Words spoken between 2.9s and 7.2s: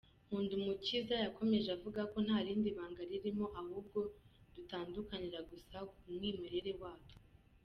ririmo, ahubwo dutandukanira gusa ku mwimerere watwo.